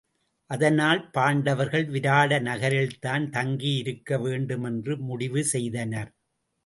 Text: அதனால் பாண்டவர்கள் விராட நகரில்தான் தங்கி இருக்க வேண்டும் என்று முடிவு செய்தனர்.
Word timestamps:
அதனால் 0.49 1.01
பாண்டவர்கள் 1.11 1.85
விராட 1.87 2.39
நகரில்தான் 2.39 3.29
தங்கி 3.29 3.73
இருக்க 3.75 4.17
வேண்டும் 4.17 4.63
என்று 4.63 4.95
முடிவு 5.01 5.43
செய்தனர். 5.43 6.11